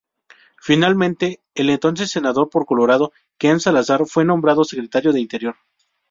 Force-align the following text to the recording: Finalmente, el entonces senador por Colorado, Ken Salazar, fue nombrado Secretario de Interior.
Finalmente, 0.59 1.41
el 1.53 1.69
entonces 1.69 2.09
senador 2.09 2.49
por 2.49 2.65
Colorado, 2.65 3.11
Ken 3.37 3.59
Salazar, 3.59 4.07
fue 4.07 4.25
nombrado 4.25 4.63
Secretario 4.63 5.13
de 5.13 5.19
Interior. 5.21 5.55